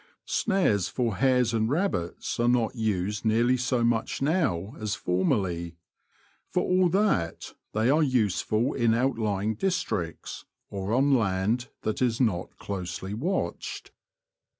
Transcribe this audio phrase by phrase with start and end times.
[0.25, 5.77] Snares for hares and rabbits are not used nearly so much now as formerly.
[6.49, 12.57] For all that, they are useful in outlying districts, or on land that is not
[12.57, 13.91] closely watched.